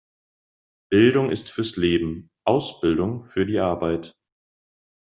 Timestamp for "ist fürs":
1.29-1.77